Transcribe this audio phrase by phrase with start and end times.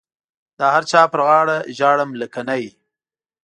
[0.57, 2.63] د هر چا پر غاړه ژاړم لکه نی.